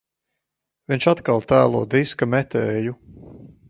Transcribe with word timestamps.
Viņš 0.93 1.07
atkal 1.13 1.45
tēlo 1.53 1.85
diska 1.95 2.33
metēju. 2.35 3.01